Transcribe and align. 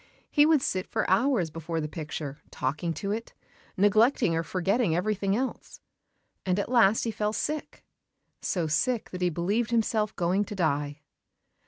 He 0.31 0.47
would 0.47 0.63
sit 0.63 0.87
for 0.87 1.07
hours 1.07 1.51
before 1.51 1.79
the 1.79 1.87
picture, 1.87 2.41
talking 2.49 2.91
to 2.95 3.11
it, 3.11 3.35
neglecting 3.77 4.35
or 4.35 4.41
forgetting 4.41 4.95
everything 4.95 5.35
else. 5.35 5.79
And 6.43 6.57
at 6.57 6.69
last 6.71 7.03
he 7.03 7.11
fell 7.11 7.33
sick 7.33 7.85
so 8.41 8.65
sick 8.65 9.11
that 9.11 9.21
he 9.21 9.29
believed 9.29 9.69
himself 9.69 10.15
going 10.15 10.43
to 10.45 10.55
die. 10.55 11.01